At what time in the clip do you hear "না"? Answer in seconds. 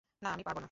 0.21-0.27, 0.55-0.59